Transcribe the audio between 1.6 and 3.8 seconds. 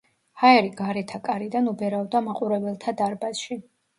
უბერავდა მაყურებელთა დარბაზში.